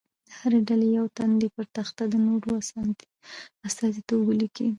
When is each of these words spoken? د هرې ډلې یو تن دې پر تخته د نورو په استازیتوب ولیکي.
د 0.27 0.29
هرې 0.39 0.59
ډلې 0.69 0.87
یو 0.97 1.05
تن 1.17 1.29
دې 1.41 1.47
پر 1.55 1.65
تخته 1.75 2.03
د 2.09 2.15
نورو 2.27 2.51
په 2.63 2.81
استازیتوب 3.67 4.19
ولیکي. 4.25 4.67